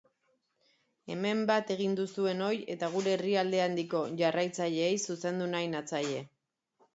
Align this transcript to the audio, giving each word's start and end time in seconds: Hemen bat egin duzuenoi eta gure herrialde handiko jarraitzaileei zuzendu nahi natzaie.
Hemen 1.15 1.43
bat 1.51 1.69
egin 1.75 1.93
duzuenoi 1.99 2.55
eta 2.77 2.89
gure 2.95 3.13
herrialde 3.17 3.61
handiko 3.67 4.03
jarraitzaileei 4.23 4.97
zuzendu 5.11 5.51
nahi 5.55 5.71
natzaie. 5.77 6.27